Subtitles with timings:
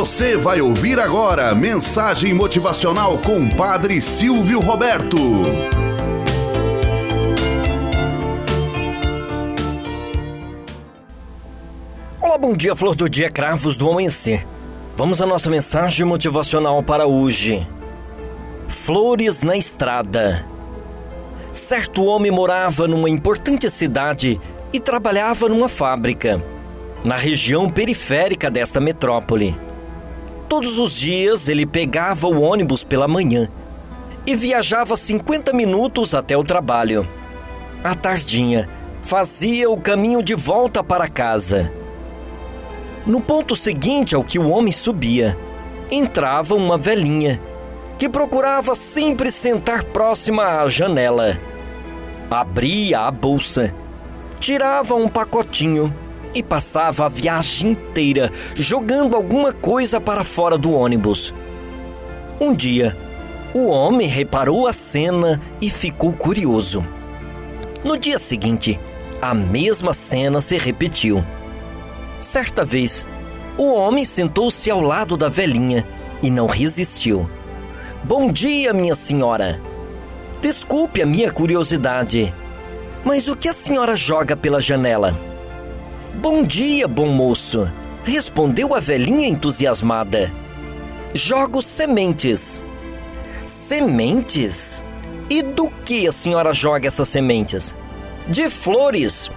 [0.00, 5.18] Você vai ouvir agora mensagem motivacional com Padre Silvio Roberto.
[12.18, 14.46] Olá, bom dia, flor do dia, cravos do amanhecer.
[14.96, 17.68] Vamos à nossa mensagem motivacional para hoje.
[18.68, 20.46] Flores na estrada.
[21.52, 24.40] Certo homem morava numa importante cidade
[24.72, 26.42] e trabalhava numa fábrica
[27.04, 29.54] na região periférica desta metrópole.
[30.50, 33.48] Todos os dias ele pegava o ônibus pela manhã
[34.26, 37.08] e viajava 50 minutos até o trabalho.
[37.84, 38.68] À tardinha,
[39.00, 41.72] fazia o caminho de volta para casa.
[43.06, 45.38] No ponto seguinte ao que o homem subia,
[45.88, 47.40] entrava uma velhinha
[47.96, 51.38] que procurava sempre sentar próxima à janela.
[52.28, 53.72] Abria a bolsa,
[54.40, 55.94] tirava um pacotinho
[56.34, 61.34] e passava a viagem inteira jogando alguma coisa para fora do ônibus.
[62.40, 62.96] Um dia,
[63.52, 66.84] o homem reparou a cena e ficou curioso.
[67.84, 68.78] No dia seguinte,
[69.20, 71.24] a mesma cena se repetiu.
[72.20, 73.06] Certa vez,
[73.58, 75.86] o homem sentou-se ao lado da velhinha
[76.22, 77.28] e não resistiu.
[78.04, 79.60] Bom dia, minha senhora.
[80.40, 82.32] Desculpe a minha curiosidade,
[83.04, 85.29] mas o que a senhora joga pela janela?
[86.14, 87.72] Bom dia, bom moço,
[88.04, 90.30] respondeu a velhinha entusiasmada.
[91.14, 92.62] Jogo sementes.
[93.46, 94.82] Sementes?
[95.30, 97.74] E do que a senhora joga essas sementes?
[98.26, 99.30] De flores.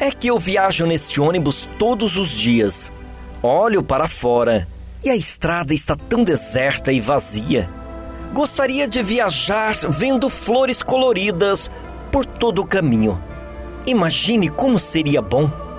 [0.00, 2.90] É que eu viajo nesse ônibus todos os dias.
[3.40, 4.66] Olho para fora
[5.04, 7.70] e a estrada está tão deserta e vazia.
[8.34, 11.70] Gostaria de viajar vendo flores coloridas
[12.10, 13.18] por todo o caminho.
[13.86, 15.69] Imagine como seria bom.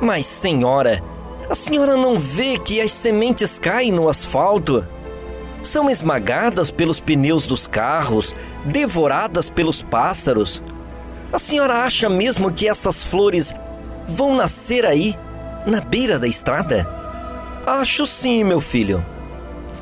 [0.00, 1.02] Mas, senhora,
[1.48, 4.86] a senhora não vê que as sementes caem no asfalto?
[5.62, 8.34] São esmagadas pelos pneus dos carros,
[8.64, 10.62] devoradas pelos pássaros.
[11.30, 13.54] A senhora acha mesmo que essas flores
[14.08, 15.14] vão nascer aí,
[15.66, 16.88] na beira da estrada?
[17.66, 19.04] Acho sim, meu filho.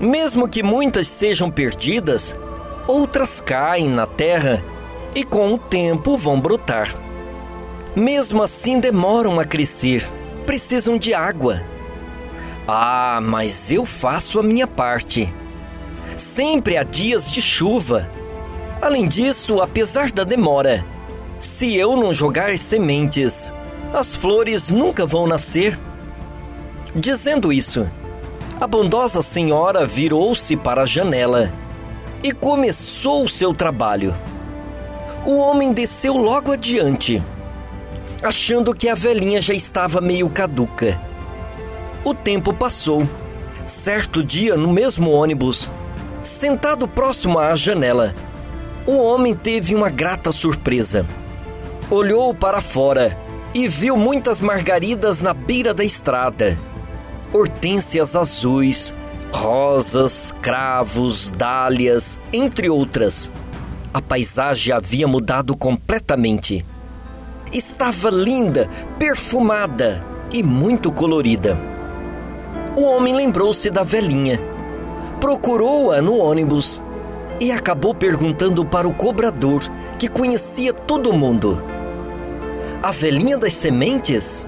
[0.00, 2.34] Mesmo que muitas sejam perdidas,
[2.88, 4.62] outras caem na terra
[5.14, 7.07] e com o tempo vão brotar.
[7.98, 10.08] Mesmo assim, demoram a crescer,
[10.46, 11.64] precisam de água.
[12.64, 15.28] Ah, mas eu faço a minha parte.
[16.16, 18.08] Sempre há dias de chuva.
[18.80, 20.84] Além disso, apesar da demora,
[21.40, 23.52] se eu não jogar sementes,
[23.92, 25.76] as flores nunca vão nascer.
[26.94, 27.90] Dizendo isso,
[28.60, 31.52] a bondosa senhora virou-se para a janela
[32.22, 34.16] e começou o seu trabalho.
[35.26, 37.20] O homem desceu logo adiante
[38.22, 41.00] achando que a velhinha já estava meio caduca.
[42.04, 43.08] O tempo passou.
[43.66, 45.70] Certo dia, no mesmo ônibus,
[46.22, 48.14] sentado próximo à janela,
[48.86, 51.04] o homem teve uma grata surpresa.
[51.90, 53.16] Olhou para fora
[53.54, 56.58] e viu muitas margaridas na beira da estrada.
[57.32, 58.94] Hortênsias azuis,
[59.30, 63.30] rosas, cravos, dálias, entre outras.
[63.92, 66.64] A paisagem havia mudado completamente
[67.52, 71.58] estava linda, perfumada e muito colorida.
[72.76, 74.40] O homem lembrou-se da velhinha,
[75.20, 76.82] procurou-a no ônibus
[77.40, 79.62] e acabou perguntando para o cobrador,
[79.98, 81.62] que conhecia todo mundo.
[82.82, 84.46] A velhinha das sementes?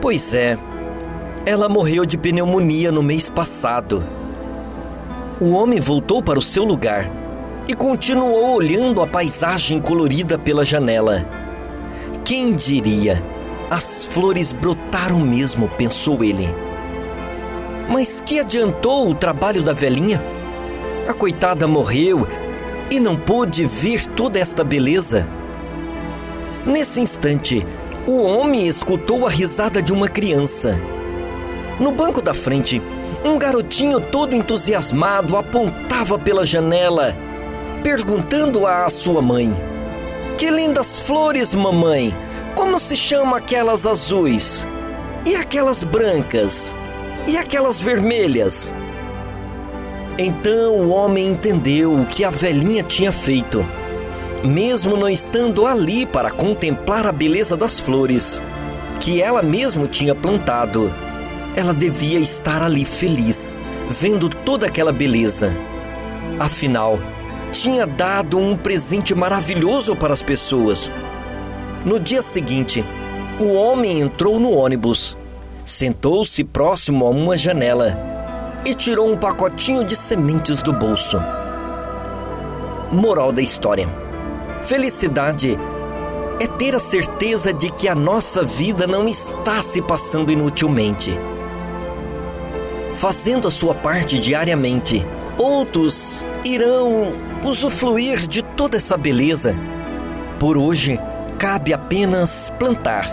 [0.00, 0.58] Pois é,
[1.46, 4.02] ela morreu de pneumonia no mês passado.
[5.40, 7.08] O homem voltou para o seu lugar
[7.68, 11.24] e continuou olhando a paisagem colorida pela janela.
[12.28, 13.22] Quem diria?
[13.70, 16.46] As flores brotaram mesmo, pensou ele.
[17.88, 20.22] Mas que adiantou o trabalho da velhinha?
[21.08, 22.28] A coitada morreu
[22.90, 25.26] e não pôde ver toda esta beleza.
[26.66, 27.66] Nesse instante,
[28.06, 30.78] o homem escutou a risada de uma criança.
[31.80, 32.82] No banco da frente,
[33.24, 37.16] um garotinho todo entusiasmado apontava pela janela,
[37.82, 39.50] perguntando à sua mãe:
[40.38, 42.16] que lindas flores, mamãe!
[42.54, 44.64] Como se chama aquelas azuis?
[45.26, 46.72] E aquelas brancas?
[47.26, 48.72] E aquelas vermelhas?
[50.16, 53.66] Então o homem entendeu o que a velhinha tinha feito.
[54.44, 58.40] Mesmo não estando ali para contemplar a beleza das flores,
[59.00, 60.94] que ela mesmo tinha plantado,
[61.56, 63.56] ela devia estar ali feliz,
[63.90, 65.52] vendo toda aquela beleza.
[66.38, 67.00] Afinal,
[67.52, 70.90] tinha dado um presente maravilhoso para as pessoas.
[71.84, 72.84] No dia seguinte,
[73.40, 75.16] o homem entrou no ônibus,
[75.64, 77.96] sentou-se próximo a uma janela
[78.64, 81.18] e tirou um pacotinho de sementes do bolso.
[82.92, 83.88] Moral da história:
[84.62, 85.58] Felicidade
[86.40, 91.18] é ter a certeza de que a nossa vida não está se passando inutilmente.
[92.94, 95.04] Fazendo a sua parte diariamente,
[95.36, 96.24] outros
[96.54, 97.12] irão
[97.44, 99.54] usufruir de toda essa beleza.
[100.38, 100.98] Por hoje,
[101.38, 103.06] cabe apenas plantar.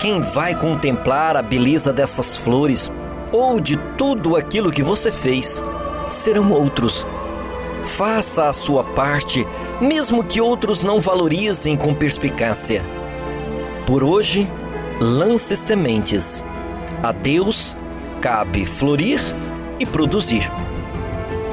[0.00, 2.90] Quem vai contemplar a beleza dessas flores
[3.30, 5.62] ou de tudo aquilo que você fez
[6.10, 7.06] serão outros.
[7.84, 9.46] Faça a sua parte,
[9.80, 12.84] mesmo que outros não valorizem com perspicácia.
[13.86, 14.50] Por hoje,
[15.00, 16.44] lance sementes.
[17.02, 17.76] A Deus
[18.20, 19.20] cabe florir
[19.78, 20.48] e produzir.